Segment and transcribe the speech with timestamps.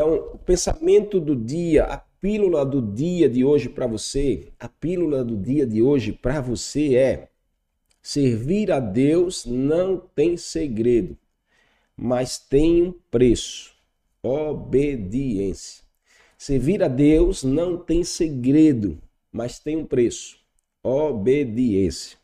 [0.00, 5.22] Então, o pensamento do dia, a pílula do dia de hoje para você, a pílula
[5.22, 7.28] do dia de hoje para você é:
[8.00, 11.18] servir a Deus não tem segredo,
[11.94, 13.74] mas tem um preço.
[14.22, 15.84] Obediência.
[16.38, 18.98] Servir a Deus não tem segredo,
[19.30, 20.38] mas tem um preço.
[20.82, 22.16] Obediência.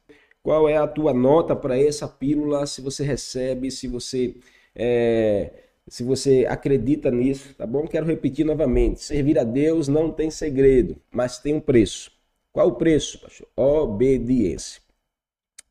[0.42, 2.66] Qual é a tua nota para essa pílula?
[2.66, 4.34] Se você recebe, se você
[4.74, 7.86] é, se você acredita nisso, tá bom?
[7.86, 12.10] Quero repetir novamente: servir a Deus não tem segredo, mas tem um preço.
[12.52, 13.48] Qual o preço, pastor?
[13.56, 14.80] Obediência.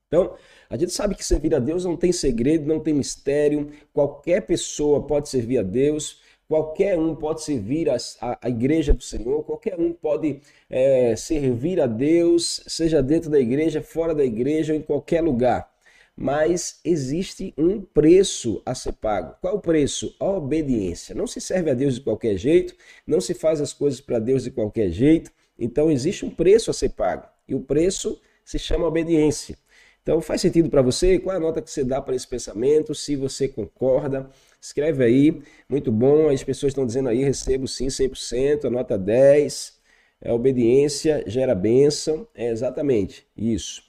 [0.07, 0.35] Então,
[0.69, 3.71] a gente sabe que servir a Deus não tem segredo, não tem mistério.
[3.91, 6.21] Qualquer pessoa pode servir a Deus.
[6.47, 11.81] Qualquer um pode servir a, a, a igreja do Senhor, qualquer um pode é, servir
[11.81, 15.74] a Deus, seja dentro da igreja, fora da igreja, em qualquer lugar.
[16.15, 19.35] Mas existe um preço a ser pago.
[19.41, 20.15] Qual o preço?
[20.19, 21.13] A obediência.
[21.13, 22.73] Não se serve a Deus de qualquer jeito,
[23.05, 25.31] não se faz as coisas para Deus de qualquer jeito.
[25.59, 27.27] Então existe um preço a ser pago.
[27.47, 29.57] E o preço se chama obediência.
[30.01, 31.19] Então faz sentido para você?
[31.19, 32.93] Qual é a nota que você dá para esse pensamento?
[32.95, 34.29] Se você concorda,
[34.65, 36.27] Escreve aí, muito bom.
[36.29, 39.79] As pessoas estão dizendo aí, recebo sim 100%, a nota 10.
[40.21, 42.27] É obediência gera bênção.
[42.33, 43.83] É exatamente isso.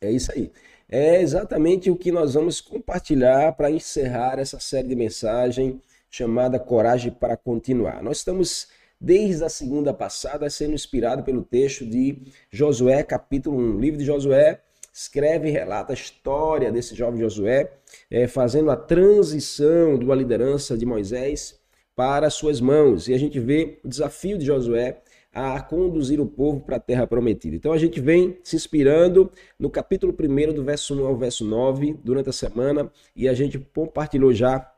[0.00, 0.52] É isso aí.
[0.92, 7.12] É exatamente o que nós vamos compartilhar para encerrar essa série de mensagem chamada Coragem
[7.12, 8.02] para Continuar.
[8.02, 8.66] Nós estamos
[9.00, 14.62] desde a segunda passada sendo inspirado pelo texto de Josué, capítulo 1, livro de Josué,
[14.92, 17.70] escreve e relata a história desse jovem Josué,
[18.10, 21.56] é, fazendo a transição de uma liderança de Moisés
[21.94, 23.06] para suas mãos.
[23.06, 25.00] E a gente vê o desafio de Josué
[25.32, 27.54] a conduzir o povo para a terra prometida.
[27.54, 31.96] Então a gente vem se inspirando no capítulo 1, do verso 1 ao verso 9,
[32.02, 34.72] durante a semana, e a gente compartilhou já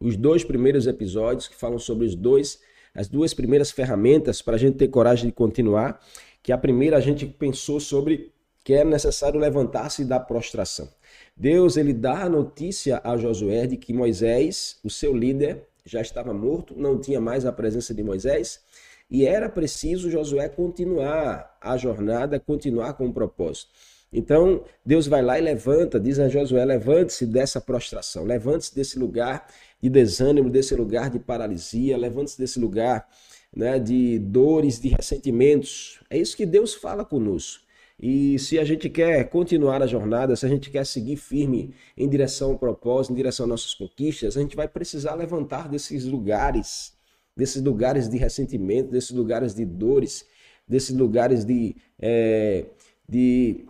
[0.00, 2.60] os dois primeiros episódios que falam sobre os dois,
[2.94, 6.00] as duas primeiras ferramentas para a gente ter coragem de continuar.
[6.42, 10.88] Que a primeira a gente pensou sobre que é necessário levantar-se da prostração.
[11.36, 16.32] Deus ele dá a notícia a Josué de que Moisés, o seu líder, já estava
[16.32, 18.60] morto, não tinha mais a presença de Moisés,
[19.10, 23.70] e era preciso Josué continuar a jornada, continuar com o propósito.
[24.12, 29.46] Então, Deus vai lá e levanta, diz a Josué: levante-se dessa prostração, levante-se desse lugar
[29.82, 33.08] de desânimo, desse lugar de paralisia, levante-se desse lugar
[33.54, 36.00] né, de dores, de ressentimentos.
[36.08, 37.64] É isso que Deus fala conosco.
[38.00, 42.08] E se a gente quer continuar a jornada, se a gente quer seguir firme em
[42.08, 46.92] direção ao propósito, em direção às nossas conquistas, a gente vai precisar levantar desses lugares,
[47.36, 50.24] desses lugares de ressentimento, desses lugares de dores,
[50.66, 52.66] desses lugares de, é,
[53.08, 53.66] de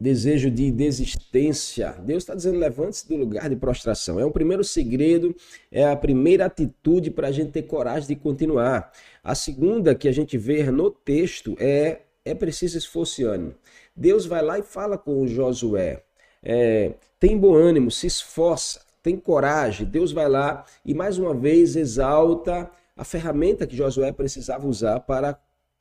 [0.00, 1.92] desejo de desistência.
[2.04, 4.18] Deus está dizendo: levante-se do lugar de prostração.
[4.18, 5.34] É o primeiro segredo,
[5.70, 8.92] é a primeira atitude para a gente ter coragem de continuar.
[9.22, 13.54] A segunda que a gente vê no texto é é preciso esforço e ânimo.
[13.94, 16.02] Deus vai lá e fala com Josué.
[16.42, 19.86] É, tem bom ânimo, se esforça, tem coragem.
[19.86, 25.38] Deus vai lá e mais uma vez exalta a ferramenta que Josué precisava usar para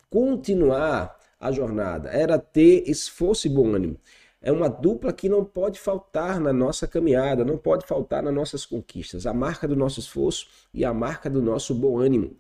[0.10, 2.10] continuar a jornada.
[2.10, 3.98] Era ter esforço e bom ânimo.
[4.42, 8.66] É uma dupla que não pode faltar na nossa caminhada, não pode faltar nas nossas
[8.66, 9.26] conquistas.
[9.26, 12.36] A marca do nosso esforço e a marca do nosso bom ânimo.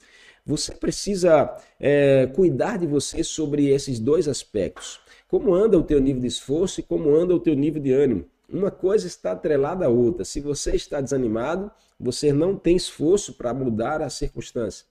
[0.45, 4.99] Você precisa é, cuidar de você sobre esses dois aspectos.
[5.27, 8.25] Como anda o teu nível de esforço e como anda o teu nível de ânimo.
[8.51, 10.25] Uma coisa está atrelada à outra.
[10.25, 14.85] Se você está desanimado, você não tem esforço para mudar a circunstância.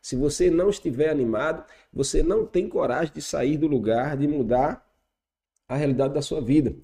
[0.00, 4.86] Se você não estiver animado, você não tem coragem de sair do lugar, de mudar
[5.68, 6.74] a realidade da sua vida.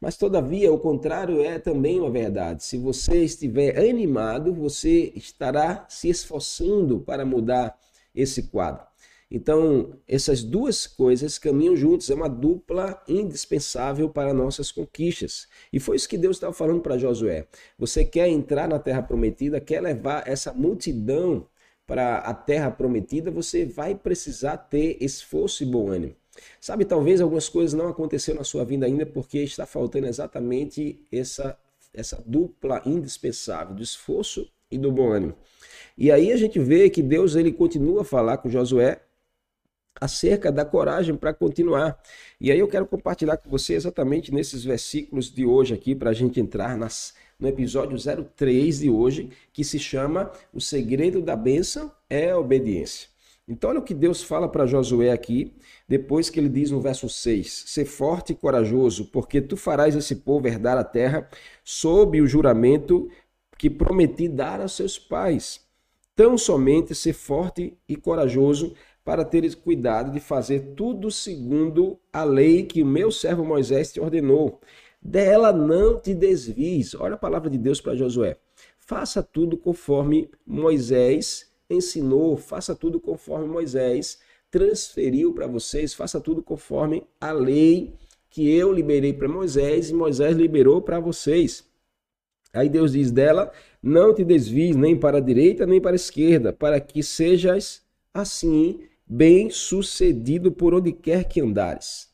[0.00, 2.64] Mas, todavia, o contrário é também uma verdade.
[2.64, 7.78] Se você estiver animado, você estará se esforçando para mudar
[8.14, 8.86] esse quadro.
[9.30, 15.48] Então, essas duas coisas caminham juntas, é uma dupla indispensável para nossas conquistas.
[15.72, 17.46] E foi isso que Deus estava falando para Josué.
[17.76, 21.48] Você quer entrar na terra prometida, quer levar essa multidão
[21.86, 26.14] para a terra prometida, você vai precisar ter esforço e bom ânimo.
[26.60, 31.58] Sabe, talvez algumas coisas não aconteceram na sua vida ainda porque está faltando exatamente essa,
[31.94, 35.34] essa dupla indispensável do esforço e do bom ânimo.
[35.96, 39.00] E aí a gente vê que Deus ele continua a falar com Josué
[40.00, 42.00] acerca da coragem para continuar.
[42.40, 46.14] E aí eu quero compartilhar com você exatamente nesses versículos de hoje aqui para a
[46.14, 47.96] gente entrar nas, no episódio
[48.36, 53.08] 03 de hoje, que se chama O segredo da bênção é a obediência.
[53.48, 55.54] Então, olha o que Deus fala para Josué aqui,
[55.88, 60.16] depois que ele diz no verso 6: Ser forte e corajoso, porque tu farás esse
[60.16, 61.28] povo herdar a terra
[61.62, 63.08] sob o juramento
[63.56, 65.64] que prometi dar a seus pais.
[66.14, 68.74] tão somente ser forte e corajoso
[69.06, 74.00] para teres cuidado de fazer tudo segundo a lei que o meu servo Moisés te
[74.00, 74.60] ordenou.
[75.00, 76.92] Dela não te desvies.
[76.92, 78.36] Olha a palavra de Deus para Josué.
[78.80, 84.18] Faça tudo conforme Moisés ensinou, faça tudo conforme Moisés
[84.50, 87.94] transferiu para vocês, faça tudo conforme a lei
[88.28, 91.64] que eu liberei para Moisés e Moisés liberou para vocês.
[92.52, 96.52] Aí Deus diz dela: Não te desvies nem para a direita nem para a esquerda,
[96.52, 102.08] para que sejas assim bem sucedido por onde quer que andares.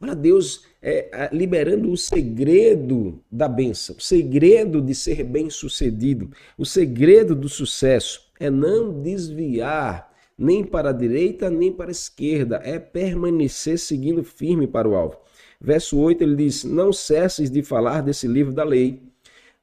[0.00, 6.64] Olha Deus é, liberando o segredo da bênção, o segredo de ser bem sucedido, o
[6.64, 10.08] segredo do sucesso é não desviar
[10.38, 15.18] nem para a direita nem para a esquerda, é permanecer seguindo firme para o alvo.
[15.60, 19.02] Verso 8 ele diz: Não cesses de falar desse livro da lei,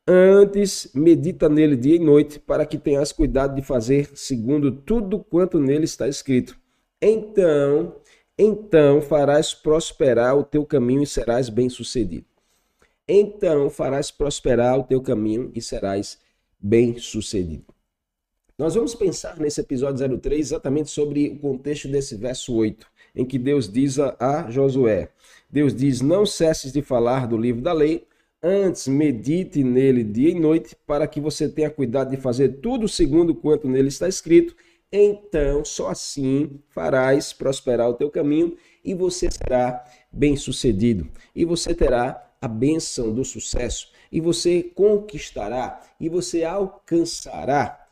[0.07, 5.59] antes medita nele dia e noite, para que tenhas cuidado de fazer segundo tudo quanto
[5.59, 6.57] nele está escrito.
[7.01, 7.95] Então
[8.37, 12.25] então farás prosperar o teu caminho e serás bem-sucedido.
[13.07, 16.19] Então farás prosperar o teu caminho e serás
[16.59, 17.73] bem-sucedido.
[18.57, 22.85] Nós vamos pensar nesse episódio 03 exatamente sobre o contexto desse verso 8,
[23.15, 25.09] em que Deus diz a Josué:
[25.49, 28.05] Deus diz: Não cesses de falar do livro da lei,
[28.45, 33.33] antes medite nele dia e noite, para que você tenha cuidado de fazer tudo segundo
[33.33, 34.55] quanto nele está escrito
[34.97, 41.09] então só assim farás prosperar o teu caminho e você será bem-sucedido.
[41.35, 47.85] E você terá a bênção do sucesso e você conquistará e você alcançará.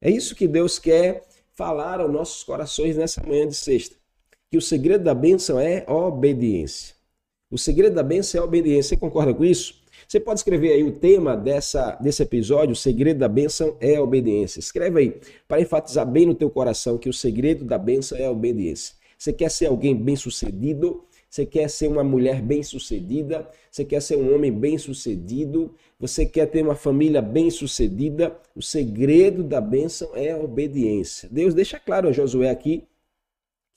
[0.00, 3.96] É isso que Deus quer falar aos nossos corações nessa manhã de sexta.
[4.50, 6.94] Que o segredo da bênção é obediência.
[7.54, 8.88] O segredo da bênção é obediência.
[8.88, 9.80] Você concorda com isso?
[10.08, 14.02] Você pode escrever aí o tema dessa, desse episódio, o segredo da bênção é a
[14.02, 14.58] obediência.
[14.58, 18.30] Escreve aí, para enfatizar bem no teu coração que o segredo da bênção é a
[18.32, 18.96] obediência.
[19.16, 21.04] Você quer ser alguém bem-sucedido?
[21.30, 23.48] Você quer ser uma mulher bem-sucedida?
[23.70, 25.72] Você quer ser um homem bem-sucedido?
[26.00, 28.36] Você quer ter uma família bem-sucedida?
[28.56, 31.28] O segredo da bênção é a obediência.
[31.30, 32.82] Deus deixa claro a Josué aqui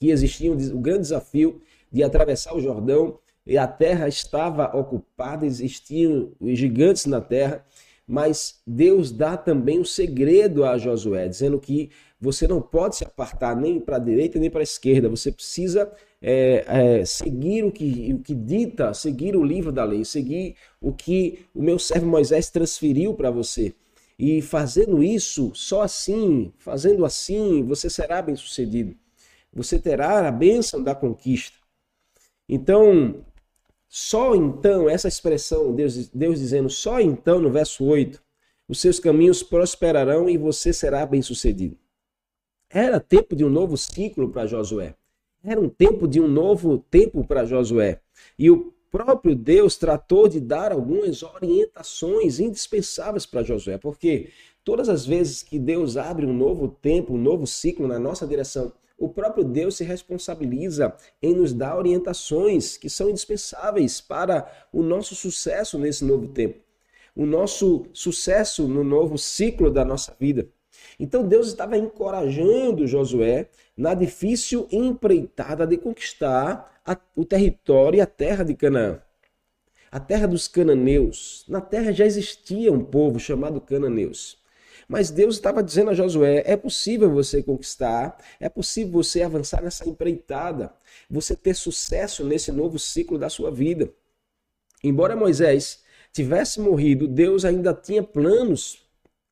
[0.00, 1.60] que existia um, grande desafio
[1.92, 7.64] de atravessar o Jordão e a terra estava ocupada, existiam gigantes na terra,
[8.06, 11.90] mas Deus dá também um segredo a Josué, dizendo que
[12.20, 15.90] você não pode se apartar nem para a direita nem para a esquerda, você precisa
[16.20, 20.92] é, é, seguir o que, o que dita, seguir o livro da lei, seguir o
[20.92, 23.74] que o meu servo Moisés transferiu para você.
[24.18, 28.94] E fazendo isso, só assim, fazendo assim, você será bem sucedido.
[29.54, 31.56] Você terá a bênção da conquista.
[32.48, 33.24] Então,
[33.88, 38.22] só então, essa expressão, Deus, Deus dizendo, só então, no verso 8,
[38.68, 41.76] os seus caminhos prosperarão e você será bem-sucedido.
[42.68, 44.94] Era tempo de um novo ciclo para Josué.
[45.42, 48.00] Era um tempo de um novo tempo para Josué.
[48.38, 54.30] E o próprio Deus tratou de dar algumas orientações indispensáveis para Josué, porque
[54.62, 58.70] todas as vezes que Deus abre um novo tempo, um novo ciclo na nossa direção,
[58.98, 65.14] o próprio Deus se responsabiliza em nos dar orientações que são indispensáveis para o nosso
[65.14, 66.58] sucesso nesse novo tempo,
[67.14, 70.48] o nosso sucesso no novo ciclo da nossa vida.
[70.98, 78.06] Então Deus estava encorajando Josué na difícil empreitada de conquistar a, o território e a
[78.06, 79.00] terra de Canaã.
[79.90, 81.46] A terra dos cananeus.
[81.48, 84.38] Na terra já existia um povo chamado cananeus.
[84.88, 89.86] Mas Deus estava dizendo a Josué: é possível você conquistar, é possível você avançar nessa
[89.86, 90.72] empreitada,
[91.10, 93.92] você ter sucesso nesse novo ciclo da sua vida.
[94.82, 98.88] Embora Moisés tivesse morrido, Deus ainda tinha planos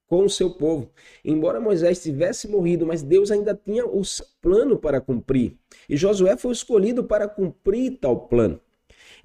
[0.06, 0.90] com o seu povo.
[1.24, 5.56] Embora Moisés tivesse morrido, mas Deus ainda tinha o seu plano para cumprir.
[5.88, 8.60] E Josué foi escolhido para cumprir tal plano.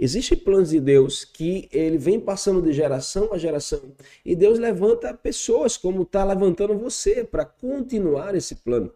[0.03, 3.79] Existem planos de Deus que ele vem passando de geração a geração
[4.25, 8.91] e Deus levanta pessoas como está levantando você para continuar esse plano.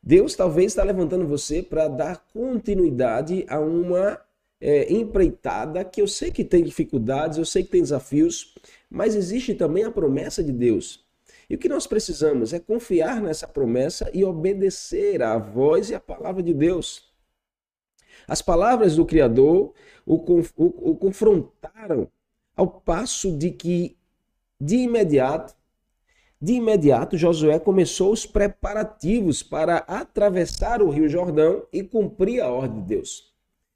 [0.00, 4.20] Deus talvez está levantando você para dar continuidade a uma
[4.60, 8.54] é, empreitada que eu sei que tem dificuldades, eu sei que tem desafios,
[8.88, 11.04] mas existe também a promessa de Deus.
[11.50, 15.98] E o que nós precisamos é confiar nessa promessa e obedecer à voz e à
[15.98, 17.12] palavra de Deus.
[18.26, 19.72] As palavras do Criador
[20.06, 22.08] o, o, o confrontaram
[22.56, 23.96] ao passo de que,
[24.60, 25.54] de imediato,
[26.40, 32.82] de imediato, Josué começou os preparativos para atravessar o Rio Jordão e cumprir a ordem
[32.82, 33.32] de Deus.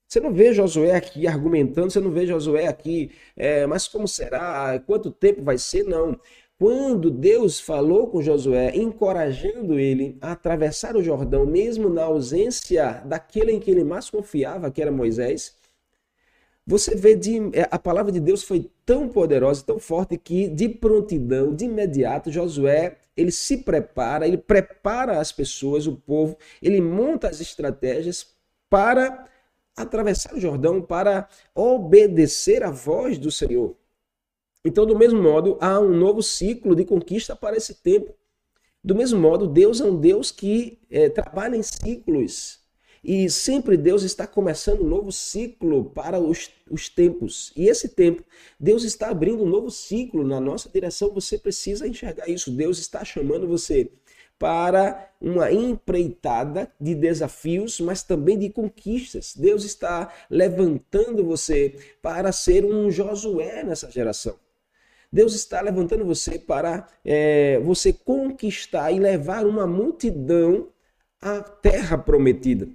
[0.07, 4.79] Você não vê Josué aqui argumentando, você não vê Josué aqui, é, mas como será?
[4.87, 5.85] Quanto tempo vai ser?
[5.85, 6.19] Não.
[6.59, 13.53] Quando Deus falou com Josué, encorajando ele a atravessar o Jordão, mesmo na ausência daquele
[13.53, 15.57] em que ele mais confiava, que era Moisés,
[16.67, 20.69] você vê de, é, a palavra de Deus foi tão poderosa, tão forte que de
[20.69, 27.29] prontidão, de imediato, Josué ele se prepara, ele prepara as pessoas, o povo, ele monta
[27.29, 28.35] as estratégias
[28.69, 29.27] para
[29.77, 33.77] atravessar o Jordão, para obedecer a voz do Senhor.
[34.69, 38.15] Então, do mesmo modo, há um novo ciclo de conquista para esse tempo.
[38.85, 42.61] Do mesmo modo, Deus é um Deus que é, trabalha em ciclos.
[43.03, 47.51] E sempre Deus está começando um novo ciclo para os, os tempos.
[47.57, 48.23] E esse tempo,
[48.61, 51.15] Deus está abrindo um novo ciclo na nossa direção.
[51.15, 52.51] Você precisa enxergar isso.
[52.51, 53.91] Deus está chamando você
[54.39, 59.35] para uma empreitada de desafios, mas também de conquistas.
[59.35, 64.39] Deus está levantando você para ser um Josué nessa geração.
[65.11, 70.69] Deus está levantando você para é, você conquistar e levar uma multidão
[71.21, 72.69] à terra prometida.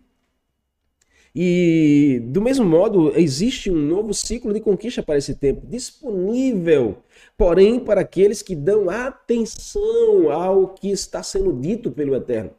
[1.36, 6.98] E do mesmo modo, existe um novo ciclo de conquista para esse tempo, disponível,
[7.36, 12.52] porém, para aqueles que dão atenção ao que está sendo dito pelo Eterno.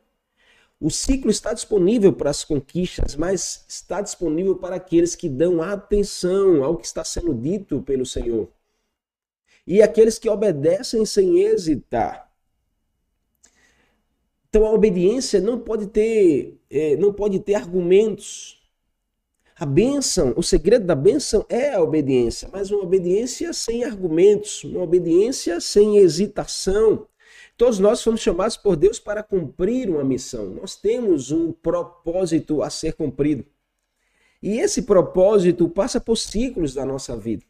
[0.80, 6.64] O ciclo está disponível para as conquistas, mas está disponível para aqueles que dão atenção
[6.64, 8.48] ao que está sendo dito pelo Senhor.
[9.66, 12.30] E aqueles que obedecem sem hesitar.
[14.48, 18.62] Então a obediência não pode ter, é, não pode ter argumentos.
[19.56, 24.82] A bênção, o segredo da bênção é a obediência, mas uma obediência sem argumentos, uma
[24.82, 27.06] obediência sem hesitação.
[27.56, 30.46] Todos nós fomos chamados por Deus para cumprir uma missão.
[30.46, 33.44] Nós temos um propósito a ser cumprido.
[34.42, 37.44] E esse propósito passa por ciclos da nossa vida.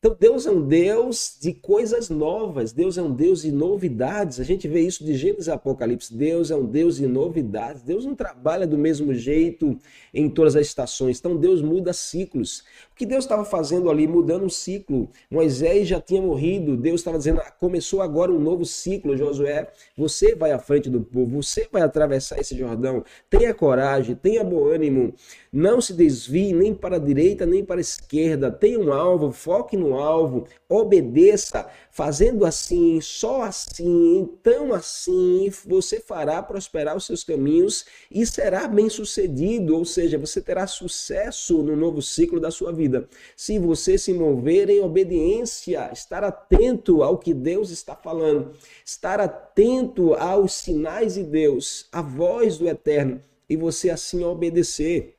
[0.00, 4.38] Então Deus é um Deus de coisas novas, Deus é um Deus de novidades.
[4.38, 6.14] A gente vê isso de Gênesis e Apocalipse.
[6.14, 7.82] Deus é um Deus de novidades.
[7.82, 9.76] Deus não trabalha do mesmo jeito
[10.14, 11.18] em todas as estações.
[11.18, 12.60] Então Deus muda ciclos.
[12.92, 15.10] O que Deus estava fazendo ali, mudando um ciclo.
[15.28, 16.76] Moisés já tinha morrido.
[16.76, 19.68] Deus estava dizendo: ah, começou agora um novo ciclo, Josué.
[19.96, 23.02] Você vai à frente do povo, você vai atravessar esse Jordão.
[23.28, 25.12] Tenha coragem, tenha bom ânimo.
[25.52, 28.48] Não se desvie nem para a direita nem para a esquerda.
[28.48, 31.68] Tenha um alvo, foque no alvo, obedeça.
[31.90, 38.88] Fazendo assim, só assim, então assim, você fará prosperar os seus caminhos e será bem
[38.88, 39.76] sucedido.
[39.76, 43.08] Ou seja, você terá sucesso no novo ciclo da sua vida.
[43.36, 48.52] Se você se mover em obediência, estar atento ao que Deus está falando,
[48.84, 55.16] estar atento aos sinais de Deus, a voz do Eterno, e você assim obedecer.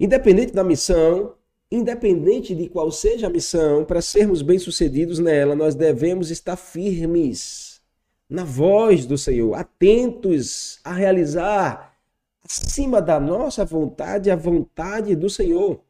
[0.00, 1.34] Independente da missão,
[1.70, 7.80] independente de qual seja a missão, para sermos bem-sucedidos nela, nós devemos estar firmes
[8.28, 11.94] na voz do Senhor, atentos a realizar
[12.44, 15.80] acima da nossa vontade a vontade do Senhor.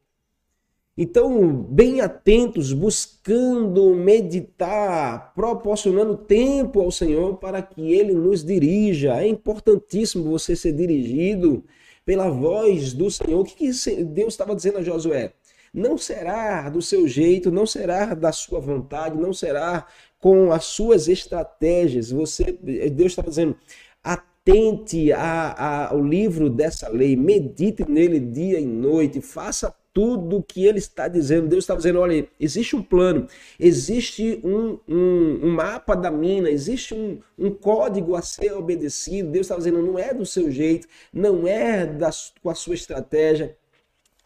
[0.97, 9.15] Então, bem atentos, buscando meditar, proporcionando tempo ao Senhor para que Ele nos dirija.
[9.15, 11.63] É importantíssimo você ser dirigido
[12.05, 13.39] pela voz do Senhor.
[13.39, 13.71] O que,
[14.03, 15.31] Deus estava dizendo a Josué?
[15.73, 19.85] Não será do seu jeito, não será da sua vontade, não será
[20.19, 22.11] com as suas estratégias.
[22.11, 22.51] Você,
[22.91, 23.55] Deus estava dizendo,
[24.03, 30.43] atente a, a, ao livro dessa lei, medite nele dia e noite, faça tudo o
[30.43, 31.47] que ele está dizendo.
[31.47, 33.27] Deus está dizendo: olha, existe um plano,
[33.59, 39.29] existe um, um, um mapa da mina, existe um, um, código a ser obedecido.
[39.29, 42.09] Deus está dizendo: não é do seu jeito, não é da,
[42.41, 43.57] com a sua estratégia.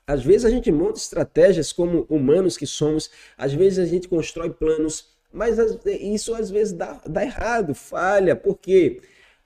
[0.06, 4.50] Às vezes a gente monta estratégias como humanos que somos, às vezes a gente constrói
[4.50, 8.36] planos, mas isso às vezes dá, dá errado, falha.
[8.36, 9.02] Por quê?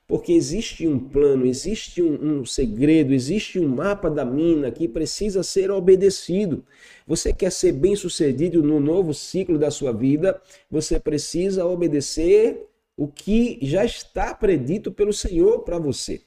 [0.08, 5.44] Porque existe um plano, existe um, um, segredo, existe um mapa da mina que precisa
[5.44, 6.64] ser obedecido.
[7.06, 13.08] Você quer ser bem sucedido no novo ciclo da sua vida, você precisa obedecer o
[13.08, 16.22] que já está predito pelo Senhor para você.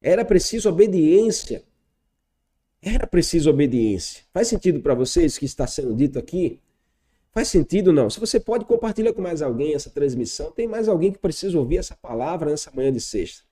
[0.00, 1.62] Era preciso obediência.
[2.80, 4.22] Era preciso obediência.
[4.32, 6.60] Faz sentido para vocês que está sendo dito aqui?
[7.32, 8.08] Faz sentido não?
[8.08, 11.78] Se você pode compartilhar com mais alguém essa transmissão, tem mais alguém que precisa ouvir
[11.78, 13.42] essa palavra nessa manhã de sexta.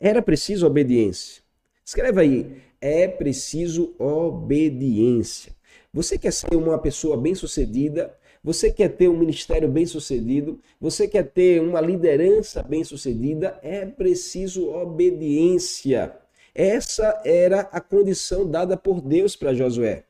[0.00, 1.42] Era preciso obediência.
[1.84, 5.54] Escreva aí, é preciso obediência.
[5.92, 8.16] Você quer ser uma pessoa bem-sucedida?
[8.42, 10.58] Você quer ter um ministério bem-sucedido?
[10.80, 13.58] Você quer ter uma liderança bem-sucedida?
[13.62, 16.23] É preciso obediência.
[16.54, 20.04] Essa era a condição dada por Deus para Josué.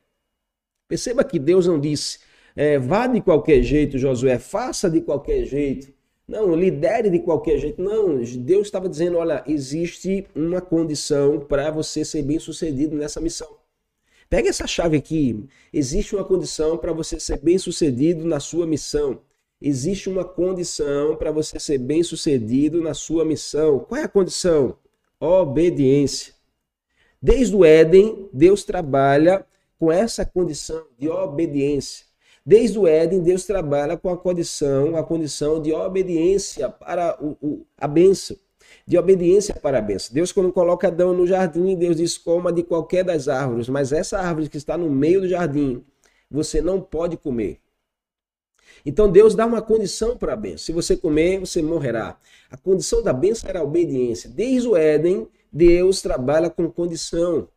[0.87, 2.19] Perceba que Deus não disse:
[2.55, 5.93] é, vá de qualquer jeito, Josué, faça de qualquer jeito.
[6.27, 7.83] Não, lidere de qualquer jeito.
[7.83, 13.57] Não, Deus estava dizendo: olha, existe uma condição para você ser bem sucedido nessa missão.
[14.29, 15.45] Pega essa chave aqui.
[15.73, 19.21] Existe uma condição para você ser bem sucedido na sua missão.
[19.61, 23.79] Existe uma condição para você ser bem sucedido na sua missão.
[23.79, 24.77] Qual é a condição?
[25.21, 26.35] Obediência.
[27.21, 29.47] Desde o Éden, Deus trabalha
[29.79, 32.05] com essa condição de obediência.
[32.45, 37.67] Desde o Éden, Deus trabalha com a condição, a condição de obediência para o, o,
[37.79, 38.37] a bênção.
[38.87, 40.13] De obediência para a bênção.
[40.13, 44.19] Deus, quando coloca Adão no jardim, Deus diz: coma de qualquer das árvores, mas essa
[44.19, 45.83] árvore que está no meio do jardim,
[46.31, 47.64] você não pode comer.
[48.85, 50.59] Então Deus dá uma condição para a bênção.
[50.59, 52.19] Se você comer, você morrerá.
[52.51, 54.29] A condição da bênção era a obediência.
[54.29, 57.49] Desde o Éden, Deus trabalha com condição.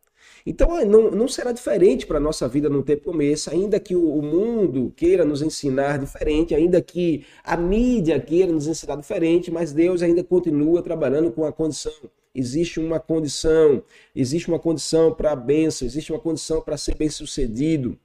[0.46, 4.14] Então não, não será diferente para a nossa vida no tempo começo, ainda que o,
[4.14, 9.72] o mundo queira nos ensinar diferente, ainda que a mídia queira nos ensinar diferente, mas
[9.72, 11.92] Deus ainda continua trabalhando com a condição.
[12.34, 13.82] Existe uma condição,
[14.14, 17.98] existe uma condição para a bênção, existe uma condição para ser bem sucedido.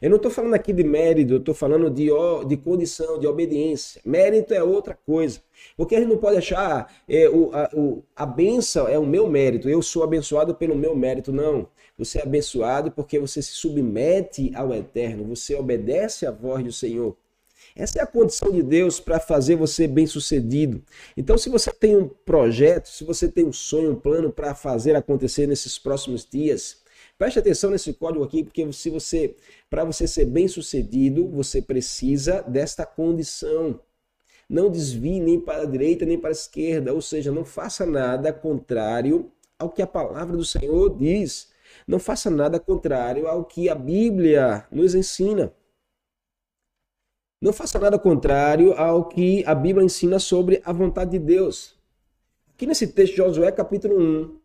[0.00, 2.08] Eu não estou falando aqui de mérito, eu estou falando de,
[2.46, 4.00] de condição, de obediência.
[4.04, 5.40] Mérito é outra coisa.
[5.76, 9.28] Porque a gente não pode achar é, o, a, o, a benção é o meu
[9.28, 11.32] mérito, eu sou abençoado pelo meu mérito.
[11.32, 11.68] Não.
[11.98, 17.16] Você é abençoado porque você se submete ao eterno, você obedece à voz do Senhor.
[17.74, 20.82] Essa é a condição de Deus para fazer você bem sucedido.
[21.16, 24.96] Então, se você tem um projeto, se você tem um sonho, um plano para fazer
[24.96, 26.78] acontecer nesses próximos dias,
[27.18, 29.36] Preste atenção nesse código aqui, porque se você,
[29.70, 33.80] para você ser bem sucedido, você precisa desta condição.
[34.48, 38.32] Não desvie nem para a direita nem para a esquerda, ou seja, não faça nada
[38.32, 41.50] contrário ao que a palavra do Senhor diz.
[41.86, 45.52] Não faça nada contrário ao que a Bíblia nos ensina.
[47.40, 51.76] Não faça nada contrário ao que a Bíblia ensina sobre a vontade de Deus.
[52.54, 54.40] Aqui nesse texto de Josué, capítulo 1,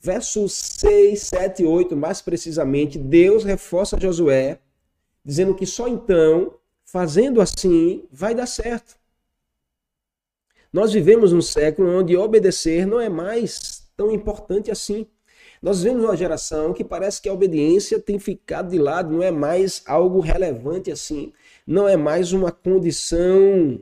[0.00, 4.58] versos 6, 7 e 8, mais precisamente, Deus reforça Josué,
[5.24, 8.96] dizendo que só então, fazendo assim, vai dar certo.
[10.72, 15.06] Nós vivemos um século onde obedecer não é mais tão importante assim.
[15.60, 19.30] Nós vivemos uma geração que parece que a obediência tem ficado de lado, não é
[19.30, 21.32] mais algo relevante assim,
[21.66, 23.80] não é mais uma condição.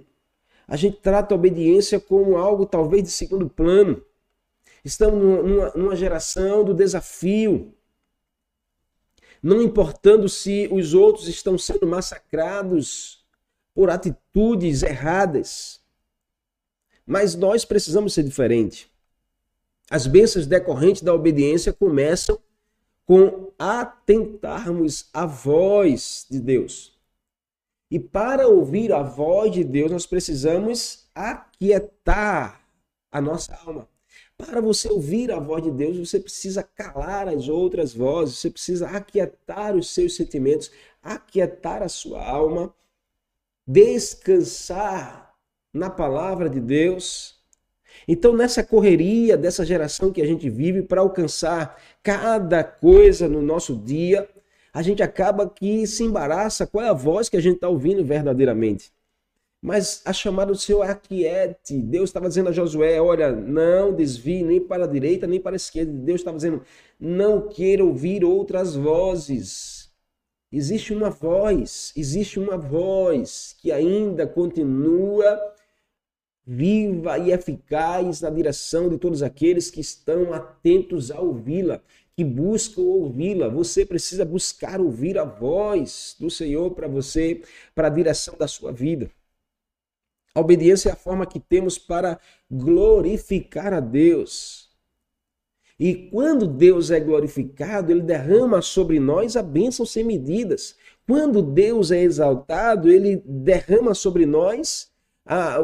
[0.66, 4.02] A gente trata a obediência como algo talvez de segundo plano.
[4.86, 7.74] Estamos numa, numa geração do desafio.
[9.42, 13.26] Não importando se os outros estão sendo massacrados
[13.74, 15.80] por atitudes erradas.
[17.04, 18.88] Mas nós precisamos ser diferentes.
[19.90, 22.38] As bênçãos decorrentes da obediência começam
[23.04, 26.96] com atentarmos à voz de Deus.
[27.90, 32.64] E para ouvir a voz de Deus, nós precisamos aquietar
[33.10, 33.95] a nossa alma.
[34.36, 38.88] Para você ouvir a voz de Deus, você precisa calar as outras vozes, você precisa
[38.88, 40.70] aquietar os seus sentimentos,
[41.02, 42.74] aquietar a sua alma,
[43.66, 45.34] descansar
[45.72, 47.36] na palavra de Deus.
[48.06, 53.74] Então, nessa correria dessa geração que a gente vive para alcançar cada coisa no nosso
[53.74, 54.28] dia,
[54.72, 58.04] a gente acaba que se embaraça qual é a voz que a gente está ouvindo
[58.04, 58.92] verdadeiramente.
[59.66, 61.82] Mas a chamada do Senhor é aquiete.
[61.82, 65.62] Deus estava dizendo a Josué: olha, não desvie nem para a direita nem para a
[65.62, 65.90] esquerda.
[65.90, 66.62] Deus estava dizendo:
[67.00, 69.90] não queira ouvir outras vozes.
[70.52, 75.36] Existe uma voz, existe uma voz que ainda continua
[76.46, 81.82] viva e eficaz na direção de todos aqueles que estão atentos a ouvi-la,
[82.14, 83.48] que buscam ouvi-la.
[83.48, 87.42] Você precisa buscar ouvir a voz do Senhor para você,
[87.74, 89.10] para a direção da sua vida.
[90.36, 92.20] A obediência é a forma que temos para
[92.50, 94.68] glorificar a Deus.
[95.80, 100.76] E quando Deus é glorificado, ele derrama sobre nós a bênção sem medidas.
[101.06, 104.92] Quando Deus é exaltado, ele derrama sobre nós
[105.24, 105.60] a, a,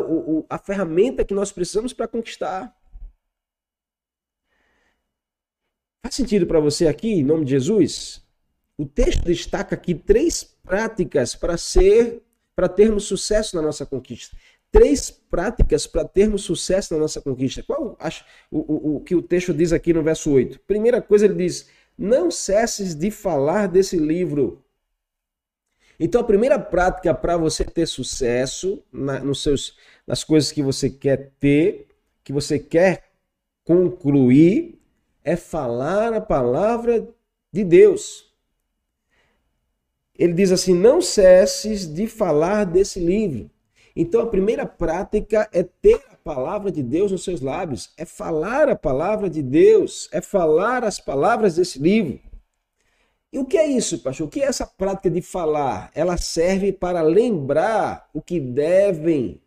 [0.48, 2.74] a ferramenta que nós precisamos para conquistar.
[6.02, 8.22] Faz sentido para você aqui, em nome de Jesus?
[8.78, 12.22] O texto destaca aqui três práticas para ser,
[12.56, 14.34] para termos sucesso na nossa conquista
[14.72, 17.62] três práticas para termos sucesso na nossa conquista.
[17.62, 20.58] Qual acho, o, o, o que o texto diz aqui no verso 8?
[20.60, 24.64] Primeira coisa, ele diz: Não cesses de falar desse livro.
[26.00, 30.88] Então, a primeira prática para você ter sucesso na, nos seus, nas coisas que você
[30.90, 31.86] quer ter,
[32.24, 33.12] que você quer
[33.62, 34.80] concluir,
[35.22, 37.06] é falar a palavra
[37.52, 38.32] de Deus.
[40.18, 43.50] ele diz assim: não cesses de falar desse livro.
[43.94, 48.68] Então a primeira prática é ter a palavra de Deus nos seus lábios, é falar
[48.68, 52.18] a palavra de Deus, é falar as palavras desse livro.
[53.32, 54.26] E o que é isso, pastor?
[54.26, 55.90] O que é essa prática de falar?
[55.94, 59.40] Ela serve para lembrar o que devem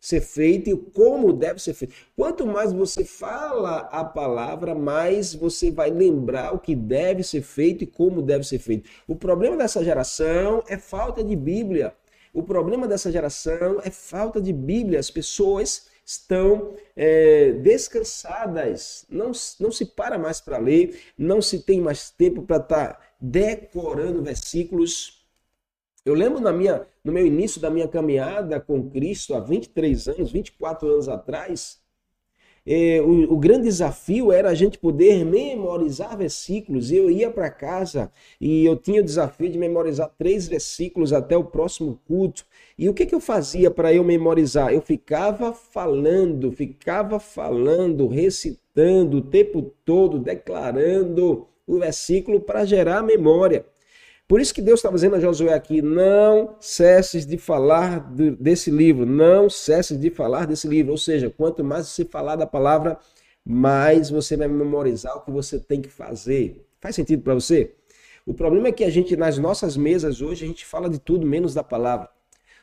[0.00, 1.94] ser feito e como deve ser feito.
[2.16, 7.84] Quanto mais você fala a palavra, mais você vai lembrar o que deve ser feito
[7.84, 8.88] e como deve ser feito.
[9.06, 11.94] O problema dessa geração é falta de Bíblia.
[12.32, 15.00] O problema dessa geração é falta de Bíblia.
[15.00, 21.80] As pessoas estão é, descansadas, não, não se para mais para ler, não se tem
[21.80, 25.20] mais tempo para estar tá decorando versículos
[26.04, 30.32] eu lembro na minha, no meu início da minha caminhada com Cristo, há 23 anos,
[30.32, 31.79] 24 anos atrás,
[32.66, 36.92] eh, o, o, grande desafio era a gente poder memorizar versículos.
[36.92, 41.44] Eu ia para casa e eu tinha o desafio de memorizar três versículos até o
[41.44, 42.44] próximo culto.
[42.78, 44.72] E o que, que eu fazia para eu memorizar?
[44.72, 53.64] Eu ficava falando, ficava falando, recitando o tempo todo, declarando o versículo para gerar memória.
[54.30, 57.98] Por isso que Deus está dizendo a Josué aqui: não cesses de falar
[58.38, 60.92] desse livro, não cesses de falar desse livro.
[60.92, 62.96] Ou seja, quanto mais você falar da palavra,
[63.44, 66.64] mais você vai memorizar o que você tem que fazer.
[66.80, 67.74] Faz sentido para você?
[68.24, 71.26] O problema é que a gente, nas nossas mesas hoje, a gente fala de tudo
[71.26, 72.08] menos da palavra.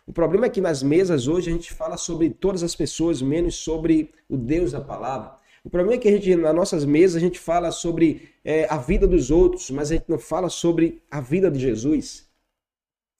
[0.06, 3.56] O problema é que nas mesas hoje a gente fala sobre todas as pessoas, menos
[3.56, 5.36] sobre o Deus da palavra.
[5.68, 8.78] O problema é que a gente, nas nossas mesas, a gente fala sobre é, a
[8.78, 12.26] vida dos outros, mas a gente não fala sobre a vida de Jesus.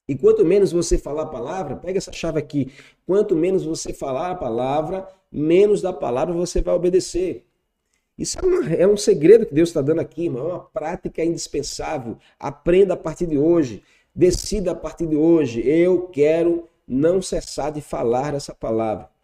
[0.08, 2.72] E quanto menos você falar a palavra, pega essa chave aqui,
[3.06, 7.44] quanto menos você falar a palavra, menos da palavra você vai obedecer.
[8.16, 10.48] Isso é, uma, é um segredo que Deus está dando aqui, irmão.
[10.48, 12.16] É uma prática indispensável.
[12.40, 13.82] Aprenda a partir de hoje.
[14.14, 15.60] Decida a partir de hoje.
[15.68, 19.17] Eu quero não cessar de falar essa palavra.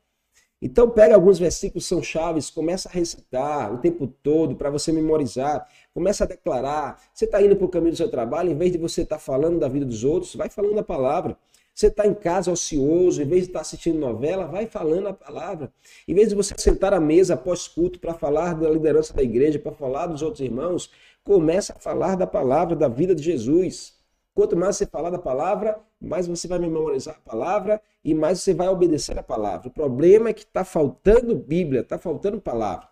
[0.64, 5.68] Então pega alguns versículos são chaves, começa a recitar o tempo todo para você memorizar,
[5.92, 6.98] começa a declarar.
[7.12, 9.20] Você está indo para o caminho do seu trabalho, em vez de você estar tá
[9.20, 11.36] falando da vida dos outros, vai falando a palavra.
[11.74, 15.12] Você está em casa ocioso, em vez de estar tá assistindo novela, vai falando a
[15.12, 15.70] palavra.
[16.08, 19.58] Em vez de você sentar à mesa após culto para falar da liderança da igreja,
[19.58, 20.90] para falar dos outros irmãos,
[21.22, 23.92] começa a falar da palavra, da vida de Jesus.
[24.34, 28.52] Quanto mais você falar da palavra, mais você vai memorizar a palavra e mais você
[28.52, 29.68] vai obedecer a palavra.
[29.68, 32.88] O problema é que está faltando Bíblia, está faltando palavra.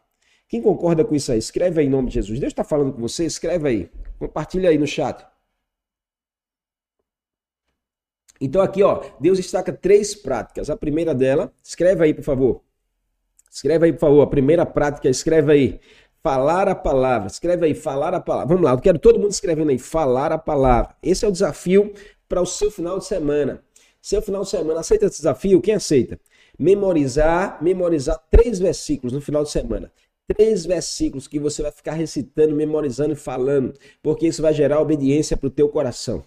[0.48, 1.38] Quem concorda com isso aí?
[1.38, 2.38] Escreve aí em nome de Jesus.
[2.38, 3.90] Deus está falando com você, escreve aí.
[4.18, 5.26] Compartilha aí no chat.
[8.40, 10.70] Então aqui, ó, Deus destaca três práticas.
[10.70, 12.62] A primeira dela, escreve aí, por favor.
[13.50, 14.22] Escreve aí, por favor.
[14.22, 15.80] A primeira prática, escreve aí.
[16.22, 17.26] Falar a palavra.
[17.26, 18.48] Escreve aí, falar a palavra.
[18.48, 20.94] Vamos lá, eu quero todo mundo escrevendo aí, falar a palavra.
[21.02, 21.92] Esse é o desafio
[22.28, 23.62] para o seu final de semana.
[24.00, 25.60] Seu final de semana, aceita esse desafio?
[25.60, 26.18] Quem aceita?
[26.58, 29.92] Memorizar, memorizar três versículos no final de semana.
[30.26, 35.36] Três versículos que você vai ficar recitando, memorizando e falando, porque isso vai gerar obediência
[35.36, 36.24] para o teu coração.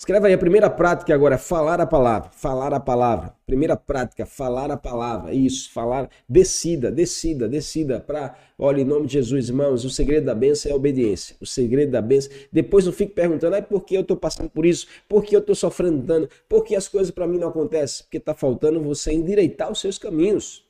[0.00, 3.34] Escreva aí a primeira prática agora, falar a palavra, falar a palavra.
[3.46, 5.34] Primeira prática, falar a palavra.
[5.34, 10.34] Isso, falar, decida, decida, decida para, olha, em nome de Jesus, irmãos, o segredo da
[10.34, 11.36] bênção é a obediência.
[11.38, 12.32] O segredo da bênção.
[12.50, 14.86] Depois não fique perguntando, é por que eu estou passando por isso?
[15.06, 16.26] Por que eu estou sofrendo dano?
[16.48, 18.04] Por que as coisas para mim não acontecem?
[18.04, 20.64] Porque está faltando você endireitar os seus caminhos.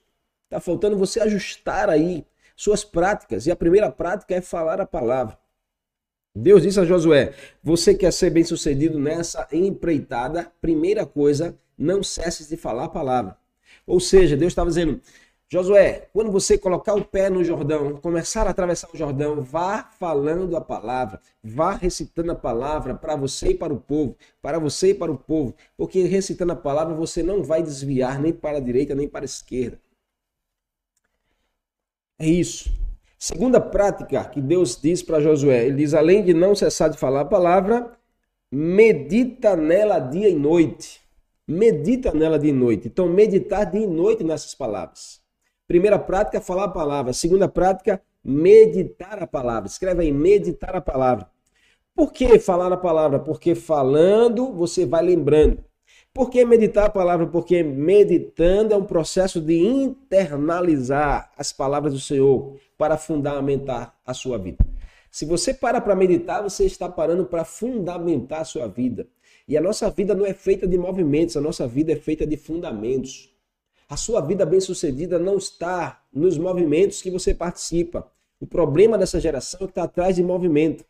[0.47, 3.47] Está faltando você ajustar aí suas práticas.
[3.47, 5.39] E a primeira prática é falar a palavra.
[6.35, 10.53] Deus disse a Josué: Você quer ser bem sucedido nessa empreitada?
[10.61, 13.37] Primeira coisa, não cesses de falar a palavra.
[13.87, 15.01] Ou seja, Deus estava dizendo:
[15.49, 20.57] Josué, quando você colocar o pé no Jordão, começar a atravessar o Jordão, vá falando
[20.57, 24.95] a palavra, vá recitando a palavra para você e para o povo, para você e
[24.95, 28.95] para o povo, porque recitando a palavra você não vai desviar nem para a direita
[28.95, 29.81] nem para a esquerda.
[32.19, 32.71] É isso.
[33.23, 37.21] Segunda prática que Deus diz para Josué, ele diz: além de não cessar de falar
[37.21, 37.93] a palavra,
[38.51, 41.03] medita nela dia e noite.
[41.47, 42.89] Medita nela dia e noite.
[42.89, 45.21] Então, meditar dia e noite nessas palavras.
[45.69, 47.13] Primeira prática, falar a palavra.
[47.13, 49.69] Segunda prática, meditar a palavra.
[49.69, 51.29] Escreve aí, meditar a palavra.
[51.95, 53.19] Por que falar a palavra?
[53.19, 55.63] Porque falando você vai lembrando.
[56.15, 57.27] Por que meditar a palavra?
[57.27, 64.39] Porque meditando é um processo de internalizar as palavras do Senhor para fundamentar a sua
[64.39, 64.65] vida.
[65.11, 69.07] Se você para para meditar, você está parando para fundamentar a sua vida.
[69.47, 72.39] E a nossa vida não é feita de movimentos, a nossa vida é feita de
[72.39, 73.31] fundamentos.
[73.87, 78.11] A sua vida bem-sucedida não está nos movimentos que você participa.
[78.41, 80.83] O problema dessa geração é que está atrás de movimento.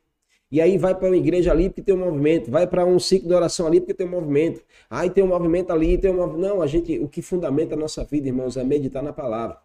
[0.48, 3.26] E aí vai para uma igreja ali porque tem um movimento, vai para um ciclo
[3.26, 4.62] de oração ali porque tem um movimento.
[4.88, 6.40] Aí tem um movimento ali, tem um movimento.
[6.40, 9.59] Não, a gente, o que fundamenta a nossa vida, irmãos, é meditar na palavra.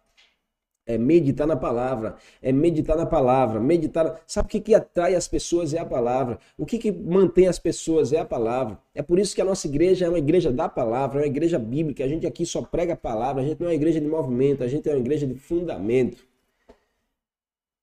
[0.88, 4.22] É meditar na palavra, é meditar na palavra, meditar.
[4.24, 6.38] Sabe o que, que atrai as pessoas é a palavra.
[6.56, 8.78] O que, que mantém as pessoas é a palavra.
[8.94, 11.58] É por isso que a nossa igreja é uma igreja da palavra, é uma igreja
[11.58, 12.04] bíblica.
[12.04, 14.62] A gente aqui só prega a palavra, a gente não é uma igreja de movimento,
[14.62, 16.24] a gente é uma igreja de fundamento.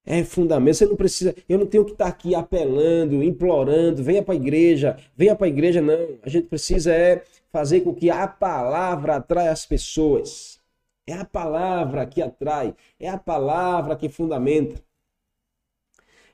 [0.06, 0.76] É fundamento.
[0.76, 1.36] Você não precisa.
[1.48, 5.50] Eu não tenho que estar aqui apelando, implorando, venha para a igreja, venha para a
[5.50, 6.20] igreja, não.
[6.22, 10.63] A gente precisa é fazer com que a palavra atraia as pessoas.
[11.06, 14.82] É a palavra que atrai, é a palavra que fundamenta.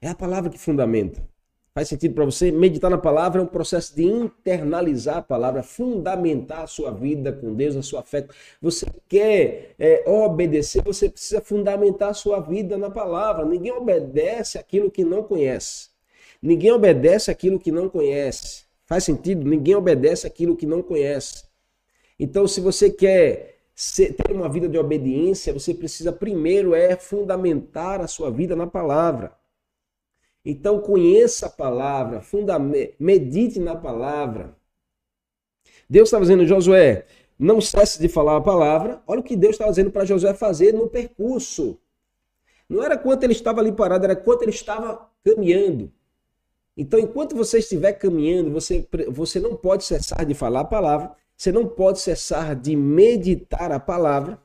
[0.02, 1.22] É a palavra que fundamenta.
[1.74, 2.52] Faz sentido para você?
[2.52, 7.54] Meditar na palavra é um processo de internalizar a palavra, fundamentar a sua vida com
[7.54, 8.28] Deus, a sua fé.
[8.62, 13.46] Você quer é, obedecer, você precisa fundamentar a sua vida na palavra.
[13.46, 15.90] Ninguém obedece aquilo que não conhece.
[16.42, 18.64] Ninguém obedece aquilo que não conhece.
[18.86, 19.48] Faz sentido?
[19.48, 21.44] Ninguém obedece aquilo que não conhece.
[22.20, 23.59] Então, se você quer
[24.14, 29.38] ter uma vida de obediência, você precisa primeiro é fundamentar a sua vida na palavra.
[30.44, 34.56] Então conheça a palavra, fundamente, medite na palavra.
[35.90, 37.06] Deus estava dizendo, Josué,
[37.38, 39.02] não cesse de falar a palavra.
[39.08, 41.80] Olha o que Deus estava dizendo para Josué fazer no percurso.
[42.68, 45.92] Não era quanto ele estava ali parado, era quanto ele estava caminhando.
[46.78, 51.54] Então, enquanto você estiver caminhando, você, você não pode cessar de falar a palavra, você
[51.54, 54.38] não pode cessar de meditar a palavra.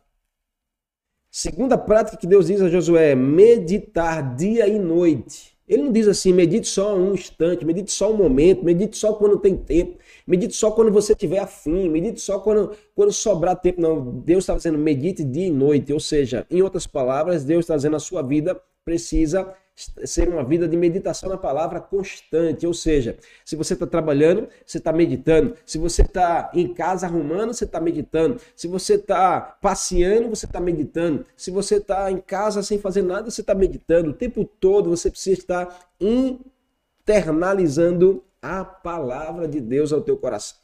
[1.29, 5.59] Segunda prática que Deus diz a Josué é meditar dia e noite.
[5.67, 9.41] Ele não diz assim, medite só um instante, medite só um momento, medite só quando
[9.41, 13.81] tem tempo, medite só quando você tiver afim, medite só quando, quando sobrar tempo.
[13.81, 15.93] Não, Deus está dizendo medite dia e noite.
[15.93, 20.69] Ou seja, em outras palavras, Deus está dizendo a sua vida precisa ser uma vida
[20.69, 22.65] de meditação na palavra constante.
[22.67, 25.57] Ou seja, se você está trabalhando, você está meditando.
[25.67, 28.41] Se você está em casa arrumando, você está meditando.
[28.55, 31.27] Se você está passeando, você está meditando.
[31.37, 34.11] Se você está em casa sem fazer nada, você está meditando.
[34.11, 40.59] O tempo todo você precisa estar internalizando a palavra de Deus ao teu coração.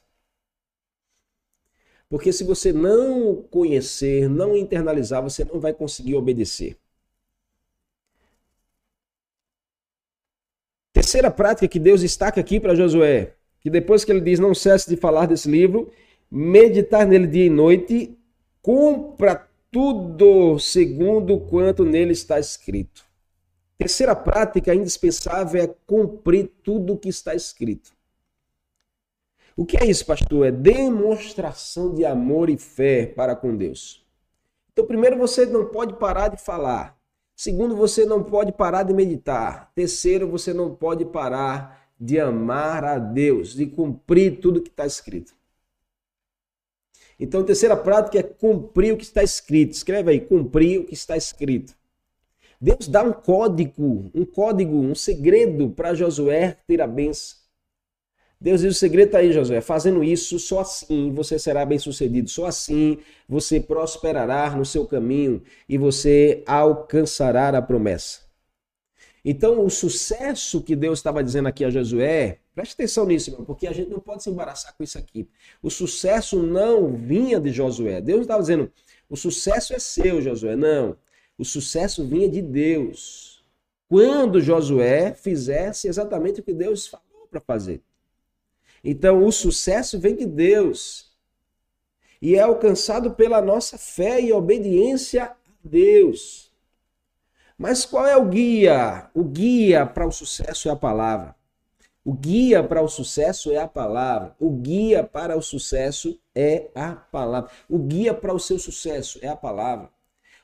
[2.08, 6.76] Porque se você não conhecer, não internalizar, você não vai conseguir obedecer.
[11.10, 14.88] Terceira prática que Deus destaca aqui para Josué, que depois que ele diz não cesse
[14.88, 15.90] de falar desse livro,
[16.30, 18.16] meditar nele dia e noite,
[18.62, 23.04] cumpra tudo segundo quanto nele está escrito.
[23.76, 27.90] Terceira prática indispensável é cumprir tudo o que está escrito.
[29.56, 30.46] O que é isso, pastor?
[30.46, 34.06] É demonstração de amor e fé para com Deus.
[34.72, 36.99] Então, primeiro, você não pode parar de falar.
[37.40, 39.72] Segundo, você não pode parar de meditar.
[39.74, 45.34] Terceiro, você não pode parar de amar a Deus, de cumprir tudo que está escrito.
[47.18, 49.72] Então, a terceira prática é cumprir o que está escrito.
[49.72, 51.74] Escreve aí, cumprir o que está escrito.
[52.60, 57.39] Deus dá um código, um código, um segredo para Josué ter a benção.
[58.40, 59.60] Deus diz o segredo está aí, Josué.
[59.60, 62.30] Fazendo isso, só assim você será bem sucedido.
[62.30, 62.98] Só assim
[63.28, 68.20] você prosperará no seu caminho e você alcançará a promessa.
[69.22, 73.66] Então, o sucesso que Deus estava dizendo aqui a Josué, preste atenção nisso, irmão, porque
[73.66, 75.28] a gente não pode se embaraçar com isso aqui.
[75.62, 78.00] O sucesso não vinha de Josué.
[78.00, 78.72] Deus estava dizendo:
[79.10, 80.56] o sucesso é seu, Josué.
[80.56, 80.96] Não.
[81.36, 83.44] O sucesso vinha de Deus.
[83.86, 87.82] Quando Josué fizesse exatamente o que Deus falou para fazer.
[88.82, 91.10] Então, o sucesso vem de Deus
[92.20, 96.50] e é alcançado pela nossa fé e obediência a Deus.
[97.56, 99.10] Mas qual é o guia?
[99.14, 101.34] O guia para o sucesso é a palavra.
[102.02, 104.34] O guia para o sucesso é a palavra.
[104.40, 107.50] O guia para o sucesso é a palavra.
[107.68, 109.90] O guia para o seu sucesso é a palavra.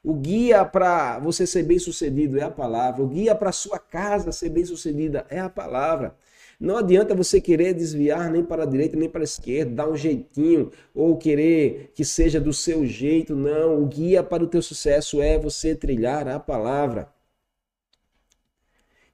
[0.04, 3.02] O guia para você ser bem sucedido é a palavra.
[3.02, 6.14] O guia para sua casa ser bem sucedida é a palavra.
[6.58, 9.96] Não adianta você querer desviar nem para a direita nem para a esquerda, dar um
[9.96, 13.36] jeitinho ou querer que seja do seu jeito.
[13.36, 17.12] Não, o guia para o teu sucesso é você trilhar a palavra.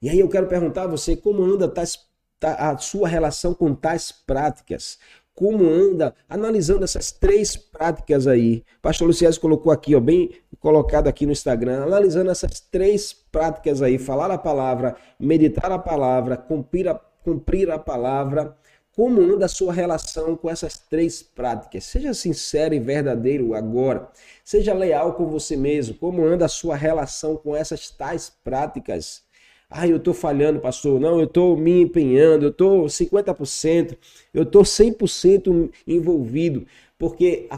[0.00, 1.98] E aí eu quero perguntar a você como anda tais,
[2.40, 4.98] a sua relação com tais práticas
[5.34, 8.64] como anda, analisando essas três práticas aí.
[8.80, 13.98] Pastor Luciano colocou aqui, ó, bem colocado aqui no Instagram, analisando essas três práticas aí,
[13.98, 18.56] falar a palavra, meditar a palavra, cumprir a cumprir a palavra.
[18.94, 21.84] Como anda a sua relação com essas três práticas?
[21.84, 24.10] Seja sincero e verdadeiro agora.
[24.44, 25.94] Seja leal com você mesmo.
[25.94, 29.22] Como anda a sua relação com essas tais práticas?
[29.70, 31.00] Ah, eu estou falhando, pastor.
[31.00, 33.96] Não, eu estou me empenhando, eu estou 50%,
[34.34, 36.66] eu estou 100% envolvido.
[36.98, 37.56] Porque a,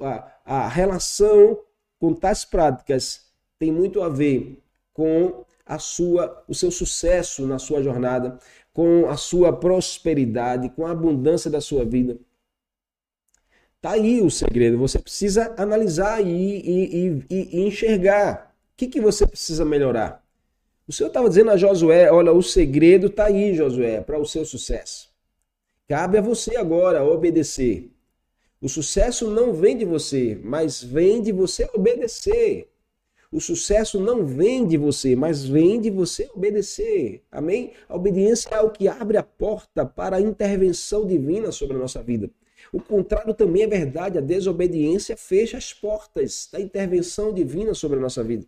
[0.00, 1.58] a, a relação
[1.98, 3.26] com tais práticas
[3.58, 8.38] tem muito a ver com a sua, o seu sucesso na sua jornada,
[8.76, 12.18] com a sua prosperidade, com a abundância da sua vida.
[13.80, 14.76] Tá aí o segredo.
[14.76, 18.54] Você precisa analisar e, e, e, e enxergar.
[18.74, 20.22] O que, que você precisa melhorar?
[20.86, 24.44] O Senhor estava dizendo a Josué: olha, o segredo está aí, Josué, para o seu
[24.44, 25.08] sucesso.
[25.88, 27.90] Cabe a você agora obedecer.
[28.60, 32.68] O sucesso não vem de você, mas vem de você obedecer.
[33.30, 37.22] O sucesso não vem de você, mas vem de você obedecer.
[37.30, 37.72] Amém?
[37.88, 42.02] A obediência é o que abre a porta para a intervenção divina sobre a nossa
[42.02, 42.30] vida.
[42.72, 44.18] O contrário também é verdade.
[44.18, 48.46] A desobediência fecha as portas da intervenção divina sobre a nossa vida.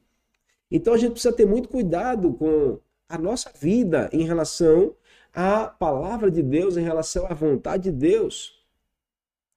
[0.70, 4.94] Então a gente precisa ter muito cuidado com a nossa vida em relação
[5.32, 8.58] à palavra de Deus, em relação à vontade de Deus.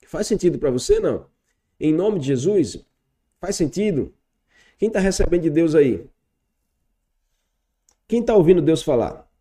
[0.07, 1.25] Faz sentido para você, não?
[1.79, 2.83] Em nome de Jesus?
[3.39, 4.13] Faz sentido?
[4.81, 6.09] Quem está recebendo de Deus aí?
[8.07, 9.31] Quem está ouvindo Deus falar?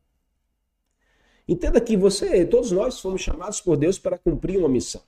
[1.48, 5.00] Entenda que você, todos nós fomos chamados por Deus para cumprir uma missão.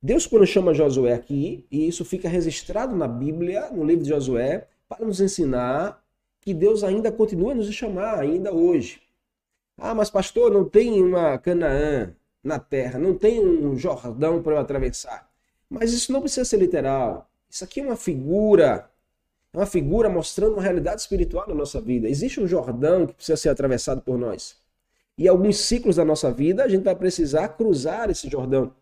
[0.00, 4.68] Deus, quando chama Josué aqui, e isso fica registrado na Bíblia, no livro de Josué,
[4.88, 6.00] para nos ensinar
[6.40, 9.02] que Deus ainda continua a nos chamar, ainda hoje.
[9.76, 14.58] Ah, mas pastor, não tem uma Canaã na terra, não tem um Jordão para eu
[14.58, 15.28] atravessar.
[15.68, 17.28] Mas isso não precisa ser literal.
[17.50, 18.88] Isso aqui é uma figura,
[19.52, 22.08] uma figura mostrando uma realidade espiritual na nossa vida.
[22.08, 24.56] Existe um Jordão que precisa ser atravessado por nós.
[25.16, 28.72] E alguns ciclos da nossa vida a gente vai precisar cruzar esse Jordão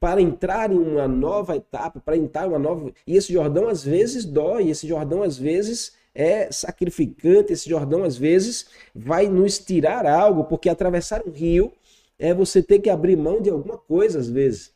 [0.00, 2.92] para entrar em uma nova etapa, para entrar em uma nova.
[3.06, 8.16] E esse Jordão às vezes dói, esse Jordão às vezes é sacrificante, esse Jordão às
[8.16, 11.72] vezes vai nos tirar algo, porque atravessar um rio
[12.18, 14.72] é você ter que abrir mão de alguma coisa às vezes.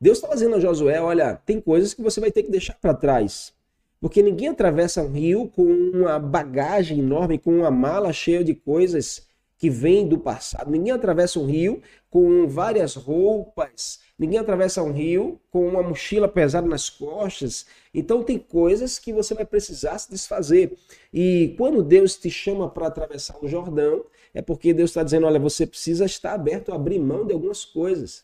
[0.00, 2.94] Deus está dizendo a Josué: olha, tem coisas que você vai ter que deixar para
[2.94, 3.52] trás.
[4.04, 9.26] Porque ninguém atravessa um rio com uma bagagem enorme, com uma mala cheia de coisas
[9.56, 10.70] que vem do passado.
[10.70, 16.68] Ninguém atravessa um rio com várias roupas, ninguém atravessa um rio com uma mochila pesada
[16.68, 17.64] nas costas.
[17.94, 20.76] Então tem coisas que você vai precisar se desfazer.
[21.10, 25.40] E quando Deus te chama para atravessar o Jordão, é porque Deus está dizendo: olha,
[25.40, 28.22] você precisa estar aberto a abrir mão de algumas coisas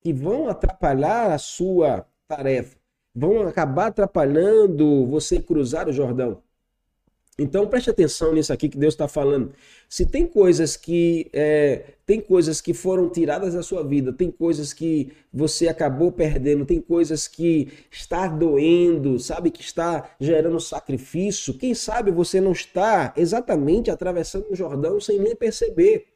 [0.00, 2.79] que vão atrapalhar a sua tarefa,
[3.20, 6.38] vão acabar atrapalhando você cruzar o Jordão.
[7.38, 9.52] Então preste atenção nisso aqui que Deus está falando.
[9.88, 14.72] Se tem coisas que é, tem coisas que foram tiradas da sua vida, tem coisas
[14.72, 21.54] que você acabou perdendo, tem coisas que está doendo, sabe que está gerando sacrifício.
[21.54, 26.06] Quem sabe você não está exatamente atravessando o Jordão sem nem perceber.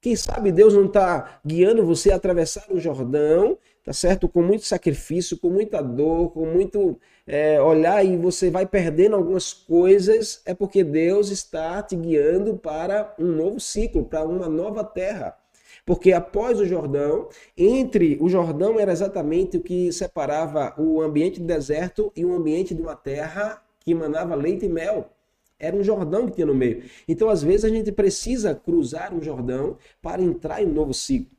[0.00, 4.28] Quem sabe Deus não está guiando você a atravessar o Jordão, tá certo?
[4.28, 9.52] Com muito sacrifício, com muita dor, com muito é, olhar e você vai perdendo algumas
[9.52, 15.36] coisas, é porque Deus está te guiando para um novo ciclo, para uma nova terra.
[15.84, 21.46] Porque após o Jordão, entre o Jordão era exatamente o que separava o ambiente do
[21.46, 25.10] deserto e o ambiente de uma terra que emanava leite e mel.
[25.58, 26.84] Era um Jordão que tinha no meio.
[27.06, 31.36] Então, às vezes, a gente precisa cruzar um Jordão para entrar em um novo ciclo.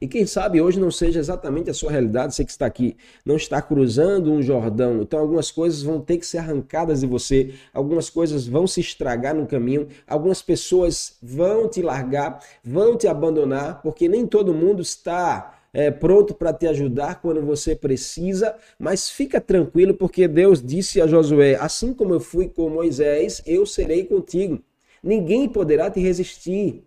[0.00, 3.36] E quem sabe hoje não seja exatamente a sua realidade, você que está aqui, não
[3.36, 5.02] está cruzando um Jordão.
[5.02, 9.34] Então algumas coisas vão ter que ser arrancadas de você, algumas coisas vão se estragar
[9.34, 15.60] no caminho, algumas pessoas vão te largar, vão te abandonar, porque nem todo mundo está
[15.72, 21.06] é, pronto para te ajudar quando você precisa, mas fica tranquilo, porque Deus disse a
[21.06, 24.62] Josué: Assim como eu fui com Moisés, eu serei contigo.
[25.02, 26.84] Ninguém poderá te resistir.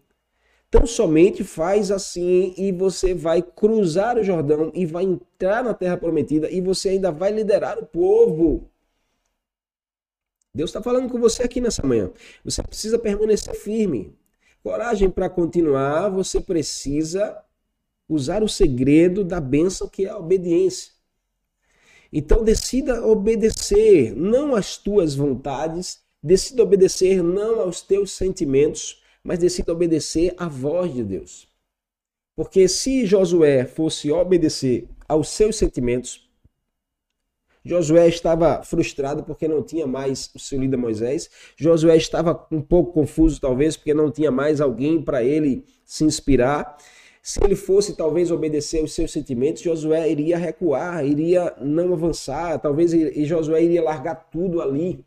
[0.73, 5.95] Então somente faz assim e você vai cruzar o Jordão e vai entrar na terra
[5.95, 8.71] prometida e você ainda vai liderar o povo.
[10.51, 12.11] Deus está falando com você aqui nessa manhã.
[12.43, 14.17] Você precisa permanecer firme.
[14.63, 17.39] Coragem para continuar, você precisa
[18.09, 20.91] usar o segredo da bênção que é a obediência.
[22.11, 29.71] Então decida obedecer não às tuas vontades, decida obedecer não aos teus sentimentos, mas decida
[29.71, 31.47] obedecer à voz de Deus.
[32.35, 36.27] Porque se Josué fosse obedecer aos seus sentimentos,
[37.65, 41.29] Josué estava frustrado porque não tinha mais o seu líder Moisés.
[41.55, 46.77] Josué estava um pouco confuso, talvez, porque não tinha mais alguém para ele se inspirar.
[47.21, 52.91] Se ele fosse talvez obedecer aos seus sentimentos, Josué iria recuar, iria não avançar, talvez
[52.93, 55.05] e Josué iria largar tudo ali.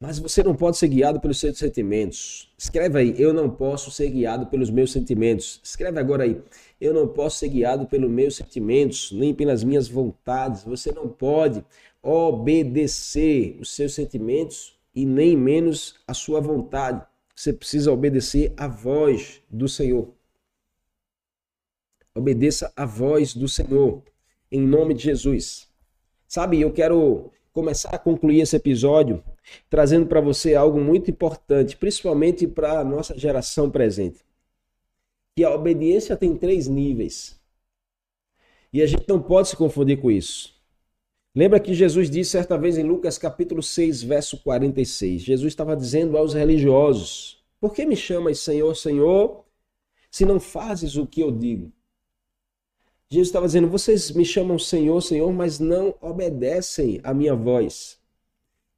[0.00, 2.52] Mas você não pode ser guiado pelos seus sentimentos.
[2.56, 5.60] Escreve aí, eu não posso ser guiado pelos meus sentimentos.
[5.62, 6.40] Escreve agora aí,
[6.80, 10.62] eu não posso ser guiado pelos meus sentimentos, nem pelas minhas vontades.
[10.62, 11.64] Você não pode
[12.00, 17.04] obedecer os seus sentimentos e nem menos a sua vontade.
[17.34, 20.12] Você precisa obedecer a voz do Senhor.
[22.14, 24.02] Obedeça a voz do Senhor,
[24.50, 25.68] em nome de Jesus.
[26.26, 29.22] Sabe, eu quero começar a concluir esse episódio
[29.68, 34.18] trazendo para você algo muito importante, principalmente para a nossa geração presente.
[35.36, 37.38] Que a obediência tem três níveis.
[38.72, 40.54] E a gente não pode se confundir com isso.
[41.34, 45.22] Lembra que Jesus disse certa vez em Lucas capítulo 6, verso 46.
[45.22, 49.44] Jesus estava dizendo aos religiosos: Por que me chamas Senhor, Senhor,
[50.10, 51.72] se não fazes o que eu digo?
[53.10, 57.98] Jesus estava dizendo: vocês me chamam Senhor, Senhor, mas não obedecem à minha voz.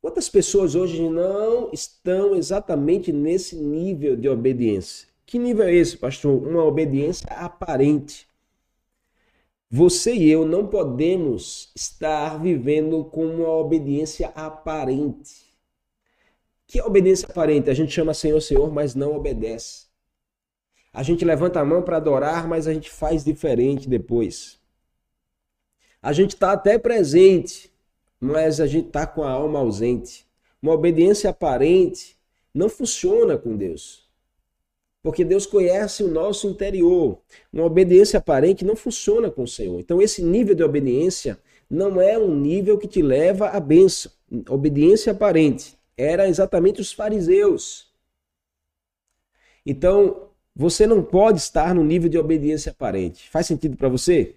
[0.00, 5.08] Quantas pessoas hoje não estão exatamente nesse nível de obediência?
[5.26, 6.42] Que nível é esse, pastor?
[6.42, 8.26] Uma obediência aparente.
[9.70, 15.54] Você e eu não podemos estar vivendo com uma obediência aparente.
[16.66, 17.68] Que obediência aparente?
[17.68, 19.86] A gente chama Senhor, Senhor, mas não obedece.
[20.92, 24.58] A gente levanta a mão para adorar, mas a gente faz diferente depois.
[26.02, 27.69] A gente está até presente,
[28.20, 30.26] mas a gente está com a alma ausente.
[30.62, 32.16] Uma obediência aparente
[32.52, 34.08] não funciona com Deus.
[35.02, 37.18] Porque Deus conhece o nosso interior.
[37.50, 39.80] Uma obediência aparente não funciona com o Senhor.
[39.80, 41.40] Então, esse nível de obediência
[41.70, 44.12] não é um nível que te leva à bênção.
[44.48, 45.78] Obediência aparente.
[45.96, 47.90] Era exatamente os fariseus.
[49.64, 53.30] Então, você não pode estar no nível de obediência aparente.
[53.30, 54.36] Faz sentido para você?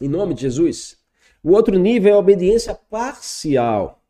[0.00, 0.98] Em nome de Jesus.
[1.44, 4.02] O outro nível é a obediência parcial,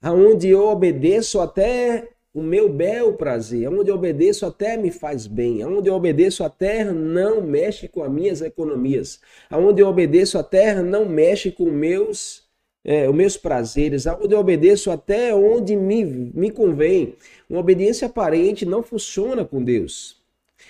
[0.00, 5.62] aonde eu obedeço até o meu bel prazer, aonde eu obedeço até me faz bem,
[5.62, 9.20] aonde eu obedeço a terra não mexe com as minhas economias,
[9.50, 12.46] aonde eu obedeço a terra não mexe com meus
[12.84, 17.16] é, os meus prazeres, aonde eu obedeço até onde me, me convém.
[17.50, 20.22] Uma obediência aparente não funciona com Deus.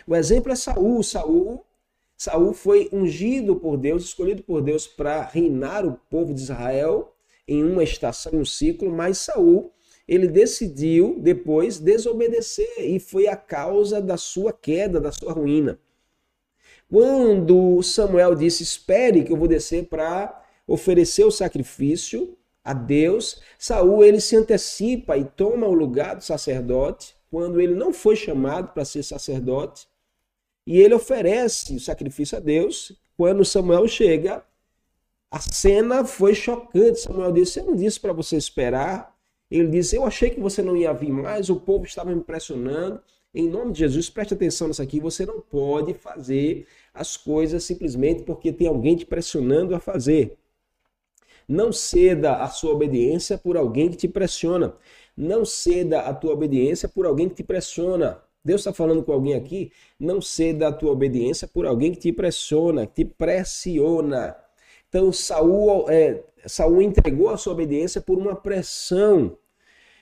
[0.07, 1.03] O exemplo é Saul.
[1.03, 1.63] Saul,
[2.17, 7.15] Saul foi ungido por Deus, escolhido por Deus para reinar o povo de Israel
[7.47, 9.73] em uma estação, um ciclo, mas Saul
[10.09, 15.79] ele decidiu depois desobedecer e foi a causa da sua queda, da sua ruína.
[16.89, 24.05] Quando Samuel disse: "Espere que eu vou descer para oferecer o sacrifício a Deus", Saul
[24.05, 28.85] ele se antecipa e toma o lugar do sacerdote quando ele não foi chamado para
[28.85, 29.89] ser sacerdote,
[30.67, 32.93] e ele oferece o sacrifício a Deus.
[33.17, 34.45] Quando Samuel chega,
[35.31, 37.01] a cena foi chocante.
[37.01, 39.17] Samuel disse: Eu não disse para você esperar.
[39.51, 43.01] Ele disse: Eu achei que você não ia vir mais, o povo estava me impressionando.
[43.33, 44.99] Em nome de Jesus, preste atenção nisso aqui.
[44.99, 50.39] Você não pode fazer as coisas simplesmente porque tem alguém te pressionando a fazer.
[51.47, 54.75] Não ceda a sua obediência por alguém que te pressiona.
[55.17, 58.21] Não ceda a tua obediência por alguém que te pressiona.
[58.47, 62.13] Deus está falando com alguém aqui, não ceda a tua obediência por alguém que te
[62.13, 64.37] pressiona, que te pressiona.
[64.89, 69.37] Então Saul, é, Saul entregou a sua obediência por uma pressão.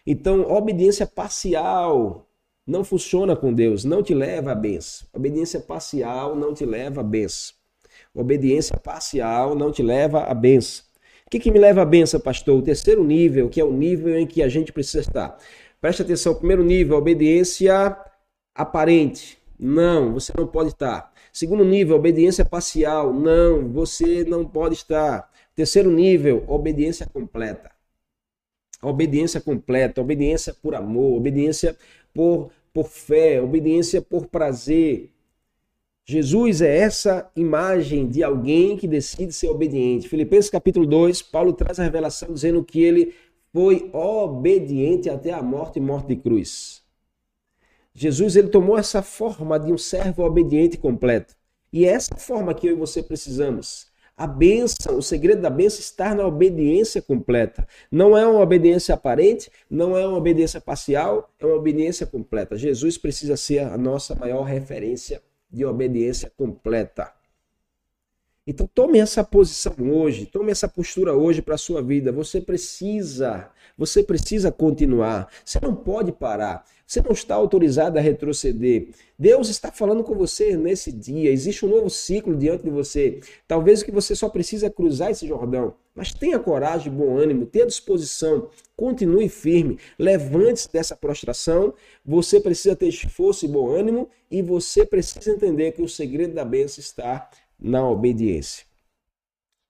[0.07, 2.29] Então, obediência parcial
[2.67, 5.09] não funciona com Deus, não te leva à benção.
[5.15, 7.55] Obediência parcial não te leva à benção.
[8.15, 10.85] Obediência parcial não te leva à benção.
[11.27, 12.59] O que, que me leva à benção, pastor?
[12.59, 15.39] O terceiro nível, que é o nível em que a gente precisa estar.
[15.81, 17.97] Preste atenção, primeiro nível, obediência
[18.55, 19.39] aparente.
[19.59, 21.13] Não, você não pode estar.
[21.33, 23.13] Segundo nível, obediência parcial.
[23.13, 25.31] Não, você não pode estar.
[25.55, 27.71] Terceiro nível, obediência completa.
[28.83, 31.77] Obediência completa, obediência por amor, obediência
[32.13, 35.15] por, por fé, obediência por prazer,
[36.07, 40.07] Jesus é essa imagem de alguém que decide ser obediente.
[40.07, 43.15] Filipenses capítulo 2, Paulo traz a revelação dizendo que ele
[43.51, 46.84] foi obediente até a morte e morte de cruz.
[47.95, 51.35] Jesus ele tomou essa forma de um servo obediente completo.
[51.73, 53.87] E é essa forma que eu e você precisamos.
[54.17, 57.67] A benção, o segredo da benção está na obediência completa.
[57.91, 62.57] Não é uma obediência aparente, não é uma obediência parcial, é uma obediência completa.
[62.57, 67.13] Jesus precisa ser a nossa maior referência de obediência completa.
[68.47, 72.13] Então tome essa posição hoje, tome essa postura hoje para a sua vida.
[72.13, 75.31] Você precisa, você precisa continuar.
[75.43, 76.63] Você não pode parar.
[76.87, 78.89] Você não está autorizado a retroceder.
[79.19, 81.31] Deus está falando com você nesse dia.
[81.31, 83.21] Existe um novo ciclo diante de você.
[83.49, 85.75] Talvez o que você só precisa é cruzar esse Jordão.
[85.95, 91.73] Mas tenha coragem, bom ânimo, tenha disposição, continue firme, levante-se dessa prostração.
[92.05, 96.45] Você precisa ter esforço e bom ânimo e você precisa entender que o segredo da
[96.45, 98.65] bênção está na obediência.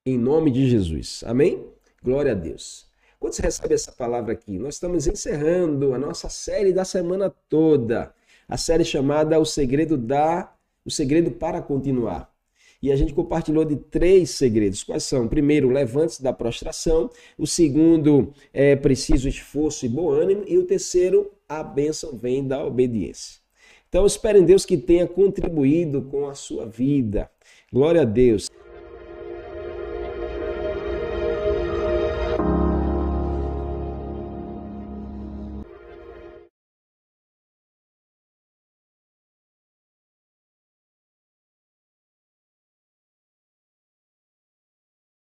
[0.06, 1.22] Em nome de Jesus.
[1.26, 1.66] Amém?
[2.02, 2.86] Glória a Deus.
[3.18, 8.14] Quando você recebe essa palavra aqui, nós estamos encerrando a nossa série da semana toda.
[8.46, 10.54] A série chamada O Segredo da
[10.84, 12.30] O Segredo para Continuar.
[12.82, 14.84] E a gente compartilhou de três segredos.
[14.84, 15.26] Quais são?
[15.26, 17.08] Primeiro, levante-se da prostração.
[17.38, 20.44] O segundo, é preciso esforço e bom ânimo.
[20.46, 23.40] E o terceiro, a bênção vem da obediência.
[23.88, 27.30] Então, espero em Deus que tenha contribuído com a sua vida.
[27.74, 28.48] Glória a Deus.